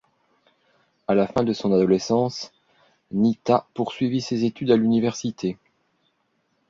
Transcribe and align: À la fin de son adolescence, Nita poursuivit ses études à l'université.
À 1.07 1.13
la 1.13 1.27
fin 1.27 1.43
de 1.43 1.53
son 1.53 1.71
adolescence, 1.71 2.51
Nita 3.11 3.67
poursuivit 3.75 4.19
ses 4.21 4.45
études 4.45 4.71
à 4.71 4.75
l'université. 4.75 5.59